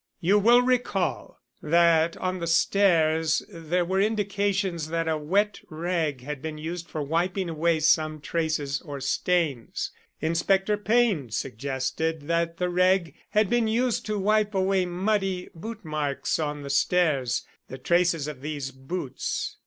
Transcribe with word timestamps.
You 0.19 0.39
will 0.39 0.63
recall 0.63 1.37
that 1.61 2.17
on 2.17 2.39
the 2.39 2.47
stairs 2.47 3.43
there 3.49 3.85
were 3.85 4.01
indications 4.01 4.87
that 4.87 5.07
a 5.07 5.15
wet 5.15 5.59
rag 5.69 6.21
had 6.21 6.41
been 6.41 6.57
used 6.57 6.89
for 6.89 7.03
wiping 7.03 7.49
away 7.49 7.81
some 7.81 8.19
traces 8.19 8.81
or 8.81 8.99
stains. 8.99 9.91
Inspector 10.19 10.75
Payne 10.77 11.29
suggested 11.29 12.23
that 12.23 12.57
the 12.57 12.69
rag 12.71 13.13
had 13.29 13.47
been 13.47 13.67
used 13.67 14.03
to 14.07 14.17
wipe 14.17 14.55
away 14.55 14.87
muddy 14.87 15.49
boot 15.53 15.85
marks 15.85 16.39
on 16.39 16.63
the 16.63 16.71
stairs 16.71 17.45
the 17.67 17.77
traces 17.77 18.27
of 18.27 18.41
these 18.41 18.71
boots. 18.71 19.57